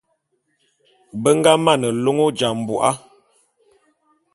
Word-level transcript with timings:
Be 1.21 1.29
nga 1.37 1.51
mane 1.65 1.87
lôn 2.03 2.19
Ojambô'a. 2.27 2.91